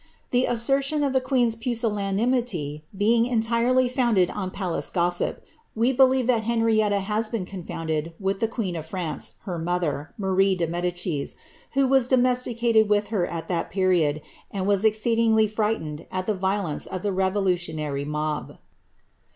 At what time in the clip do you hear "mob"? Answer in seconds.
18.03-18.57